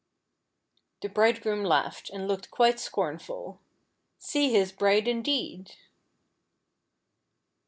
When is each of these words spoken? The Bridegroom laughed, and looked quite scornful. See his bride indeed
The 1.03 1.09
Bridegroom 1.09 1.63
laughed, 1.63 2.09
and 2.09 2.27
looked 2.27 2.49
quite 2.49 2.79
scornful. 2.79 3.59
See 4.17 4.49
his 4.51 4.71
bride 4.71 5.07
indeed 5.07 5.75